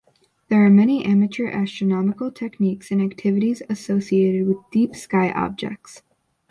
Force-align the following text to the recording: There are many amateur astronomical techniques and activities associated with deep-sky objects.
There 0.47 0.65
are 0.65 0.69
many 0.71 1.05
amateur 1.05 1.47
astronomical 1.51 2.31
techniques 2.31 2.89
and 2.89 2.99
activities 3.03 3.61
associated 3.69 4.47
with 4.47 4.57
deep-sky 4.71 5.29
objects. 5.31 6.01